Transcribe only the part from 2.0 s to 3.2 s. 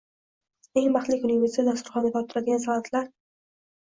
tortiladigan salatlar